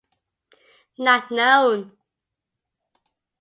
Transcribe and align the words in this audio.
Not 0.97 1.29
known 1.29 1.93